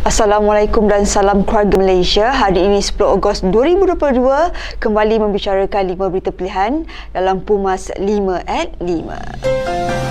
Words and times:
Assalamualaikum 0.00 0.88
dan 0.88 1.04
salam 1.04 1.44
keluarga 1.44 1.76
Malaysia. 1.76 2.32
Hari 2.32 2.56
ini 2.56 2.80
10 2.80 3.04
Ogos 3.04 3.44
2022 3.44 4.80
kembali 4.80 5.20
membicarakan 5.20 5.92
5 5.92 6.08
berita 6.08 6.32
pilihan 6.32 6.88
dalam 7.12 7.44
Pumas 7.44 7.92
5 7.92 8.40
at 8.48 8.72
5. 8.80 10.09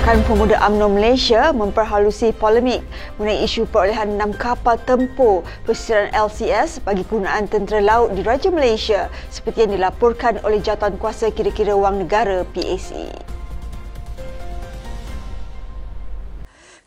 Pergerakan 0.00 0.24
Pemuda 0.24 0.56
UMNO 0.64 0.96
Malaysia 0.96 1.52
memperhalusi 1.52 2.32
polemik 2.32 2.80
mengenai 3.20 3.44
isu 3.44 3.68
perolehan 3.68 4.16
enam 4.16 4.32
kapal 4.32 4.80
tempur 4.88 5.44
pesisiran 5.68 6.08
LCS 6.16 6.80
bagi 6.80 7.04
penggunaan 7.04 7.44
tentera 7.44 7.84
laut 7.84 8.16
di 8.16 8.24
Raja 8.24 8.48
Malaysia 8.48 9.12
seperti 9.28 9.68
yang 9.68 9.76
dilaporkan 9.76 10.40
oleh 10.40 10.56
Jawatan 10.64 10.96
Kuasa 10.96 11.28
Kira-Kira 11.28 11.76
Wang 11.76 12.00
Negara 12.00 12.48
PAC. 12.48 13.12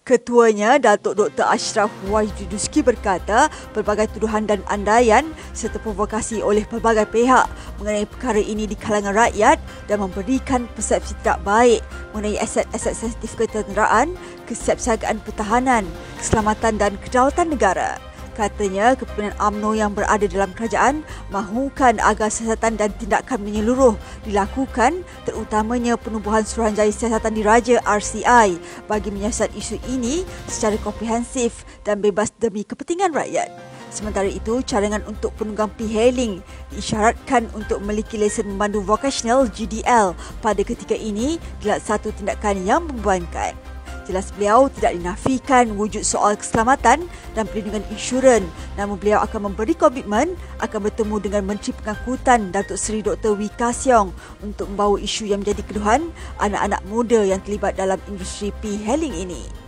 Ketuanya 0.03 0.75
Datuk 0.83 1.15
Dr. 1.15 1.47
Ashraf 1.47 1.87
Wajduduski 2.11 2.83
berkata 2.83 3.47
pelbagai 3.71 4.11
tuduhan 4.11 4.43
dan 4.43 4.59
andaian 4.67 5.23
serta 5.55 5.79
provokasi 5.79 6.43
oleh 6.43 6.67
pelbagai 6.67 7.07
pihak 7.07 7.47
mengenai 7.79 8.03
perkara 8.03 8.43
ini 8.43 8.67
di 8.67 8.75
kalangan 8.75 9.15
rakyat 9.15 9.63
dan 9.87 10.03
memberikan 10.03 10.67
persepsi 10.75 11.15
tidak 11.23 11.39
baik 11.47 11.79
mengenai 12.11 12.35
aset-aset 12.35 12.99
sensitif 12.99 13.31
ketenteraan, 13.39 14.19
kesiapsiagaan 14.43 15.23
pertahanan, 15.23 15.87
keselamatan 16.19 16.75
dan 16.75 16.99
kedaulatan 16.99 17.55
negara. 17.55 17.95
Katanya 18.33 18.97
kepimpinan 18.97 19.37
AMNO 19.37 19.77
yang 19.77 19.93
berada 19.93 20.25
dalam 20.25 20.49
kerajaan 20.57 21.05
mahukan 21.29 22.01
agar 22.01 22.33
siasatan 22.33 22.81
dan 22.81 22.89
tindakan 22.97 23.45
menyeluruh 23.45 23.93
dilakukan 24.25 25.05
terutamanya 25.29 25.93
penubuhan 26.01 26.41
Suruhanjaya 26.41 26.89
Siasatan 26.89 27.37
Diraja 27.37 27.77
RCI 27.85 28.57
bagi 28.89 29.13
menyiasat 29.13 29.53
isu 29.53 29.77
ini 29.85 30.25
secara 30.49 30.81
komprehensif 30.81 31.61
dan 31.85 32.01
bebas 32.01 32.33
demi 32.41 32.65
kepentingan 32.65 33.13
rakyat. 33.13 33.53
Sementara 33.93 34.25
itu, 34.25 34.65
cadangan 34.65 35.05
untuk 35.05 35.37
penunggang 35.37 35.69
P-Hailing 35.77 36.41
diisyaratkan 36.73 37.45
untuk 37.53 37.77
memiliki 37.85 38.17
lesen 38.17 38.49
memandu 38.49 38.81
vokasional 38.81 39.45
GDL 39.45 40.17
pada 40.41 40.61
ketika 40.65 40.97
ini 40.97 41.37
adalah 41.61 41.77
satu 41.77 42.09
tindakan 42.17 42.65
yang 42.65 42.81
membebankan. 42.89 43.72
Jelas 44.03 44.35
beliau 44.35 44.67
tidak 44.67 44.99
dinafikan 44.99 45.79
wujud 45.79 46.03
soal 46.03 46.35
keselamatan 46.35 47.07
dan 47.31 47.43
perlindungan 47.47 47.87
insurans 47.87 48.43
namun 48.75 48.99
beliau 48.99 49.23
akan 49.23 49.47
memberi 49.47 49.71
komitmen 49.79 50.35
akan 50.59 50.91
bertemu 50.91 51.15
dengan 51.23 51.41
Menteri 51.47 51.71
Pengangkutan 51.71 52.51
Datuk 52.51 52.75
Seri 52.75 52.99
Dr. 52.99 53.39
Wee 53.39 53.47
Ka 53.47 53.71
Siong 53.71 54.11
untuk 54.43 54.67
membawa 54.75 54.99
isu 54.99 55.31
yang 55.31 55.39
menjadi 55.39 55.63
keluhan 55.71 56.11
anak-anak 56.43 56.83
muda 56.91 57.23
yang 57.23 57.39
terlibat 57.47 57.79
dalam 57.79 57.95
industri 58.11 58.51
P-hailing 58.59 59.15
ini. 59.15 59.63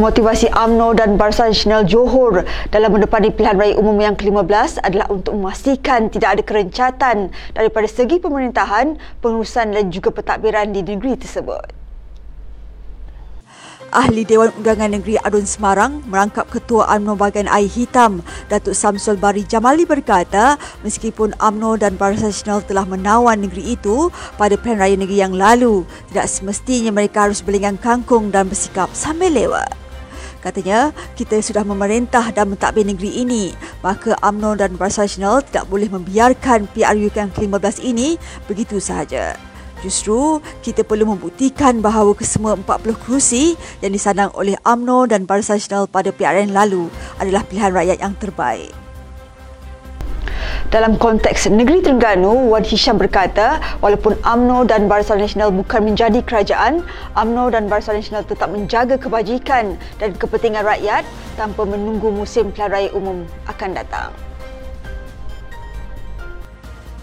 Motivasi 0.00 0.48
AMNO 0.48 0.96
dan 0.96 1.20
Barisan 1.20 1.52
Nasional 1.52 1.84
Johor 1.84 2.48
dalam 2.72 2.96
mendepani 2.96 3.28
pilihan 3.28 3.60
raya 3.60 3.76
umum 3.76 3.94
yang 4.00 4.16
ke-15 4.16 4.80
adalah 4.80 5.04
untuk 5.12 5.36
memastikan 5.36 6.08
tidak 6.08 6.40
ada 6.40 6.42
kerencatan 6.42 7.28
daripada 7.52 7.84
segi 7.84 8.16
pemerintahan, 8.16 8.96
pengurusan 9.20 9.76
dan 9.76 9.92
juga 9.92 10.08
pentadbiran 10.08 10.72
di 10.72 10.80
negeri 10.80 11.20
tersebut. 11.20 11.81
Ahli 13.92 14.24
Dewan 14.24 14.48
Undangan 14.56 14.88
Negeri 14.88 15.20
Adun 15.20 15.44
Semarang 15.44 16.00
merangkap 16.08 16.48
Ketua 16.48 16.88
UMNO 16.96 17.12
Bahagian 17.20 17.44
Air 17.44 17.68
Hitam 17.68 18.24
Datuk 18.48 18.72
Samsul 18.72 19.20
Bari 19.20 19.44
Jamali 19.44 19.84
berkata 19.84 20.56
meskipun 20.80 21.36
UMNO 21.36 21.76
dan 21.76 22.00
Barisan 22.00 22.32
Nasional 22.32 22.64
telah 22.64 22.88
menawan 22.88 23.36
negeri 23.36 23.76
itu 23.76 24.08
pada 24.40 24.56
pilihan 24.56 24.80
raya 24.80 24.96
negeri 24.96 25.20
yang 25.20 25.36
lalu 25.36 25.84
tidak 26.08 26.24
semestinya 26.24 26.88
mereka 26.88 27.28
harus 27.28 27.44
berlenggang 27.44 27.76
kangkung 27.76 28.32
dan 28.32 28.48
bersikap 28.48 28.88
sambil 28.96 29.28
lewat. 29.28 29.76
Katanya, 30.40 30.90
kita 31.14 31.38
sudah 31.38 31.62
memerintah 31.62 32.34
dan 32.34 32.50
mentadbir 32.50 32.82
negeri 32.82 33.22
ini, 33.22 33.54
maka 33.84 34.16
UMNO 34.24 34.58
dan 34.58 34.74
Barisan 34.74 35.06
Nasional 35.06 35.44
tidak 35.44 35.68
boleh 35.68 35.86
membiarkan 35.92 36.66
PRU 36.72 37.12
yang 37.12 37.30
ke-15 37.30 37.84
ini 37.84 38.16
begitu 38.48 38.82
sahaja. 38.82 39.51
Justru, 39.82 40.38
kita 40.62 40.86
perlu 40.86 41.10
membuktikan 41.10 41.82
bahawa 41.82 42.14
kesemua 42.14 42.54
40 42.54 43.02
kerusi 43.02 43.58
yang 43.82 43.90
disandang 43.90 44.30
oleh 44.38 44.54
AMNO 44.62 45.10
dan 45.10 45.26
Barisan 45.26 45.58
Nasional 45.58 45.90
pada 45.90 46.14
PRN 46.14 46.54
lalu 46.54 46.86
adalah 47.18 47.42
pilihan 47.42 47.74
rakyat 47.74 47.98
yang 47.98 48.14
terbaik. 48.14 48.70
Dalam 50.72 50.96
konteks 50.96 51.52
negeri 51.52 51.84
Terengganu, 51.84 52.48
Wan 52.48 52.64
Hisham 52.64 52.96
berkata, 52.96 53.60
walaupun 53.84 54.16
AMNO 54.24 54.64
dan 54.64 54.88
Barisan 54.88 55.20
Nasional 55.20 55.52
bukan 55.52 55.84
menjadi 55.84 56.24
kerajaan, 56.24 56.80
AMNO 57.12 57.52
dan 57.52 57.68
Barisan 57.68 58.00
Nasional 58.00 58.24
tetap 58.24 58.48
menjaga 58.48 58.96
kebajikan 58.96 59.76
dan 60.00 60.16
kepentingan 60.16 60.64
rakyat 60.64 61.04
tanpa 61.36 61.68
menunggu 61.68 62.08
musim 62.08 62.48
pilihan 62.54 62.72
raya 62.72 62.90
umum 62.96 63.28
akan 63.52 63.76
datang. 63.76 64.31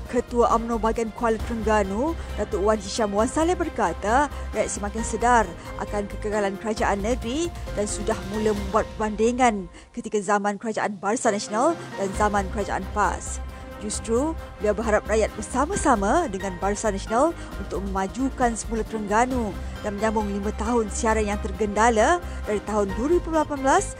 Ketua 0.10 0.50
UMNO 0.58 0.82
bahagian 0.82 1.14
Kuala 1.14 1.38
Terengganu, 1.46 2.18
Datuk 2.34 2.66
Wan 2.66 2.82
Hisham 2.82 3.14
Wan 3.14 3.30
Saleh 3.30 3.54
berkata, 3.54 4.26
rakyat 4.58 4.70
semakin 4.74 5.04
sedar 5.06 5.46
akan 5.78 6.10
kegagalan 6.10 6.58
kerajaan 6.58 6.98
negeri 7.06 7.54
dan 7.78 7.86
sudah 7.86 8.18
mula 8.34 8.58
membuat 8.58 8.90
perbandingan 8.98 9.70
ketika 9.94 10.18
zaman 10.18 10.58
kerajaan 10.58 10.98
Barisan 10.98 11.38
Nasional 11.38 11.78
dan 12.02 12.10
zaman 12.18 12.50
kerajaan 12.50 12.82
PAS. 12.98 13.38
Justru, 13.80 14.36
beliau 14.60 14.76
berharap 14.76 15.08
rakyat 15.08 15.30
bersama-sama 15.38 16.26
dengan 16.28 16.58
Barisan 16.58 16.98
Nasional 16.98 17.32
untuk 17.62 17.80
memajukan 17.88 18.58
semula 18.58 18.82
Terengganu 18.84 19.54
dan 19.86 19.96
menyambung 19.96 20.26
lima 20.26 20.50
tahun 20.58 20.90
siaran 20.90 21.30
yang 21.30 21.40
tergendala 21.40 22.18
dari 22.50 22.60
tahun 22.66 22.92
2018 22.98 23.30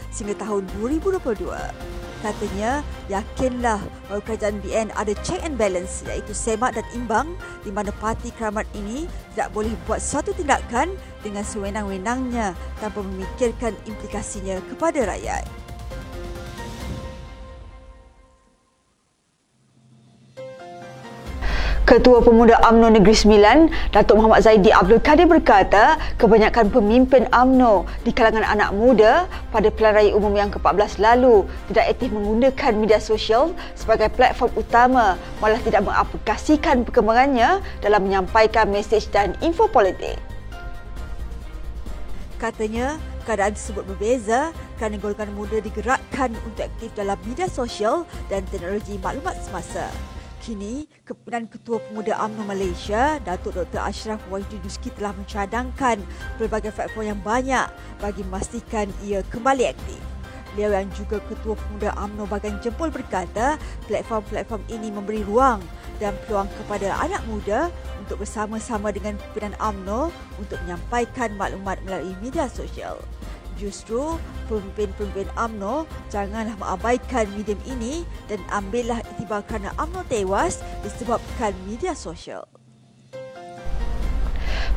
sehingga 0.10 0.36
tahun 0.42 0.66
2022. 0.82 1.99
Katanya, 2.20 2.84
yakinlah 3.08 3.80
bahawa 4.12 4.22
kerajaan 4.28 4.60
BN 4.60 4.92
ada 5.00 5.16
check 5.24 5.40
and 5.40 5.56
balance 5.56 6.04
iaitu 6.04 6.36
semak 6.36 6.76
dan 6.76 6.84
imbang 6.92 7.32
di 7.64 7.72
mana 7.72 7.96
parti 7.96 8.36
keramat 8.36 8.68
ini 8.76 9.08
tidak 9.32 9.56
boleh 9.56 9.72
buat 9.88 10.04
suatu 10.04 10.36
tindakan 10.36 10.92
dengan 11.24 11.48
sewenang-wenangnya 11.48 12.60
tanpa 12.84 13.00
memikirkan 13.00 13.72
implikasinya 13.88 14.60
kepada 14.68 15.08
rakyat. 15.08 15.59
Ketua 21.90 22.22
Pemuda 22.22 22.62
UMNO 22.70 23.02
Negeri 23.02 23.18
Sembilan, 23.18 23.66
Datuk 23.90 24.22
Muhammad 24.22 24.46
Zaidi 24.46 24.70
Abdul 24.70 25.02
Kadir 25.02 25.26
berkata, 25.26 25.98
kebanyakan 26.22 26.70
pemimpin 26.70 27.26
UMNO 27.34 27.90
di 28.06 28.14
kalangan 28.14 28.46
anak 28.46 28.78
muda 28.78 29.26
pada 29.50 29.74
pilihan 29.74 29.98
raya 29.98 30.12
umum 30.14 30.30
yang 30.38 30.54
ke-14 30.54 31.02
lalu 31.02 31.50
tidak 31.74 31.98
aktif 31.98 32.14
menggunakan 32.14 32.72
media 32.78 33.02
sosial 33.02 33.58
sebagai 33.74 34.06
platform 34.14 34.54
utama 34.54 35.18
malah 35.42 35.58
tidak 35.66 35.82
mengaplikasikan 35.82 36.86
perkembangannya 36.86 37.58
dalam 37.82 38.06
menyampaikan 38.06 38.70
mesej 38.70 39.10
dan 39.10 39.34
info 39.42 39.66
politik. 39.66 40.22
Katanya, 42.38 43.02
keadaan 43.26 43.58
tersebut 43.58 43.82
berbeza 43.90 44.54
kerana 44.78 45.02
golongan 45.02 45.34
muda 45.34 45.58
digerakkan 45.58 46.38
untuk 46.46 46.70
aktif 46.70 46.94
dalam 46.94 47.18
media 47.26 47.50
sosial 47.50 48.06
dan 48.30 48.46
teknologi 48.54 49.02
maklumat 49.02 49.42
semasa. 49.42 49.90
Kini, 50.50 50.90
Kepimpinan 51.06 51.46
Ketua 51.46 51.78
Pemuda 51.78 52.18
UMNO 52.26 52.42
Malaysia, 52.50 53.22
Datuk 53.22 53.54
Dr. 53.54 53.86
Ashraf 53.86 54.18
Wahidudusky 54.34 54.90
telah 54.98 55.14
mencadangkan 55.14 56.02
pelbagai 56.42 56.74
platform 56.74 57.14
yang 57.14 57.22
banyak 57.22 57.70
bagi 58.02 58.26
memastikan 58.26 58.90
ia 59.06 59.22
kembali 59.30 59.70
aktif. 59.70 60.02
Beliau 60.58 60.74
yang 60.74 60.90
juga 60.98 61.22
Ketua 61.30 61.54
Pemuda 61.54 61.94
UMNO 62.02 62.26
bahagian 62.26 62.58
Jempol 62.66 62.90
berkata, 62.90 63.62
platform-platform 63.86 64.66
ini 64.74 64.90
memberi 64.90 65.22
ruang 65.22 65.62
dan 66.02 66.18
peluang 66.26 66.50
kepada 66.66 66.98
anak 66.98 67.22
muda 67.30 67.70
untuk 68.02 68.26
bersama-sama 68.26 68.90
dengan 68.90 69.22
pimpinan 69.22 69.54
UMNO 69.62 70.10
untuk 70.42 70.58
menyampaikan 70.66 71.30
maklumat 71.38 71.78
melalui 71.86 72.18
media 72.26 72.50
sosial. 72.50 72.98
Justru 73.60 74.16
pemimpin-pemimpin 74.48 75.28
AMNO 75.36 75.84
janganlah 76.08 76.56
mengabaikan 76.56 77.28
medium 77.36 77.60
ini 77.68 78.08
dan 78.32 78.40
ambillah 78.48 79.04
itibar 79.04 79.44
kerana 79.44 79.76
AMNO 79.76 80.08
tewas 80.08 80.64
disebabkan 80.80 81.52
media 81.68 81.92
sosial. 81.92 82.48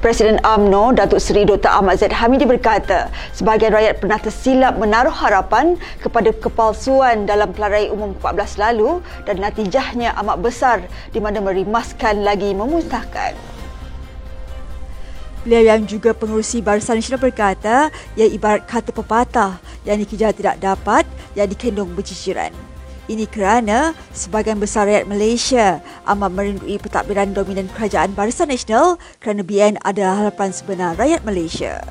Presiden 0.03 0.43
AMNO, 0.43 0.99
Datuk 0.99 1.23
Seri 1.23 1.47
Dr. 1.47 1.71
Ahmad 1.71 1.95
Zaid 2.03 2.11
Hamidi 2.11 2.43
berkata, 2.43 3.07
sebahagian 3.39 3.71
rakyat 3.71 4.03
pernah 4.03 4.19
tersilap 4.19 4.75
menaruh 4.75 5.15
harapan 5.15 5.79
kepada 6.03 6.35
kepalsuan 6.43 7.23
dalam 7.23 7.55
pilihan 7.55 7.95
umum 7.95 8.11
14 8.19 8.59
lalu 8.59 8.99
dan 9.31 9.39
natijahnya 9.39 10.11
amat 10.27 10.43
besar 10.43 10.83
di 11.15 11.23
mana 11.23 11.39
merimaskan 11.39 12.27
lagi 12.27 12.51
memusnahkan. 12.51 13.52
Beliau 15.43 15.75
yang 15.75 15.83
juga 15.91 16.15
pengurusi 16.15 16.63
Barisan 16.63 17.03
Nasional 17.03 17.19
berkata 17.19 17.91
ia 18.15 18.31
ibarat 18.31 18.63
kata 18.63 18.95
pepatah 18.95 19.59
yang 19.83 19.99
dikejar 19.99 20.31
tidak 20.31 20.63
dapat 20.63 21.03
yang 21.35 21.51
dikendung 21.51 21.91
berciciran. 21.99 22.55
Ini 23.11 23.27
kerana 23.27 23.99
sebahagian 24.15 24.63
besar 24.63 24.87
rakyat 24.87 25.11
Malaysia 25.11 25.83
amat 26.07 26.31
merindui 26.31 26.79
pentadbiran 26.79 27.35
dominan 27.35 27.67
kerajaan 27.75 28.15
Barisan 28.15 28.55
Nasional 28.55 29.03
kerana 29.19 29.43
BN 29.43 29.83
adalah 29.83 30.23
harapan 30.23 30.55
sebenar 30.55 30.95
rakyat 30.95 31.27
Malaysia. 31.27 31.83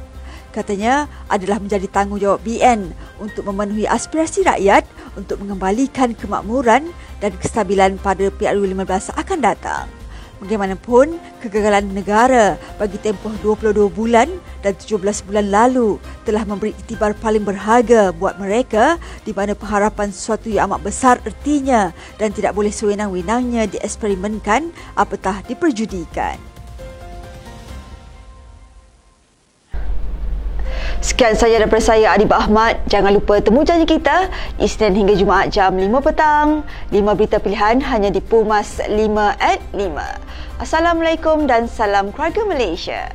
Katanya 0.56 1.12
adalah 1.28 1.60
menjadi 1.60 1.92
tanggungjawab 1.92 2.40
BN 2.48 2.96
untuk 3.20 3.44
memenuhi 3.52 3.84
aspirasi 3.84 4.48
rakyat 4.48 4.88
untuk 5.20 5.44
mengembalikan 5.44 6.16
kemakmuran 6.16 6.88
dan 7.20 7.32
kestabilan 7.36 8.00
pada 8.00 8.32
PRU15 8.32 9.12
akan 9.20 9.40
datang. 9.44 10.01
Bagaimanapun, 10.42 11.22
kegagalan 11.38 11.94
negara 11.94 12.58
bagi 12.82 12.98
tempoh 12.98 13.30
22 13.46 13.94
bulan 13.94 14.26
dan 14.66 14.74
17 14.74 15.30
bulan 15.30 15.54
lalu 15.54 16.02
telah 16.26 16.42
memberi 16.50 16.74
itibar 16.82 17.14
paling 17.14 17.46
berharga 17.46 18.10
buat 18.10 18.42
mereka 18.42 18.98
di 19.22 19.38
mana 19.38 19.54
pengharapan 19.54 20.10
sesuatu 20.10 20.50
yang 20.50 20.74
amat 20.74 20.82
besar 20.82 21.16
ertinya 21.30 21.94
dan 22.18 22.34
tidak 22.34 22.58
boleh 22.58 22.74
sewenang-wenangnya 22.74 23.70
dieksperimenkan 23.70 24.74
apatah 24.98 25.46
diperjudikan. 25.46 26.51
Sekian 31.22 31.38
saja 31.38 31.62
daripada 31.62 31.86
saya 31.86 32.18
Adibah 32.18 32.42
Ahmad. 32.42 32.82
Jangan 32.90 33.14
lupa 33.14 33.38
temu 33.38 33.62
janji 33.62 33.86
kita 33.86 34.26
Isnin 34.58 34.98
hingga 34.98 35.14
Jumaat 35.14 35.54
jam 35.54 35.70
5 35.78 35.86
petang. 36.02 36.66
5 36.90 36.98
berita 37.14 37.38
pilihan 37.38 37.78
hanya 37.78 38.10
di 38.10 38.18
Pumas 38.18 38.82
5 38.82 38.90
at 39.38 39.62
5. 39.70 40.02
Assalamualaikum 40.58 41.46
dan 41.46 41.70
salam 41.70 42.10
keluarga 42.10 42.42
Malaysia. 42.50 43.14